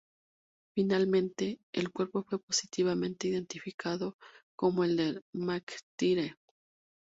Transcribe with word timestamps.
Finalmente, 0.73 1.59
el 1.71 1.91
cuerpo 1.91 2.23
fue 2.23 2.39
positivamente 2.39 3.27
identificado 3.27 4.15
como 4.55 4.83
el 4.83 4.97
de 4.97 5.21
MacIntyre. 5.35 6.37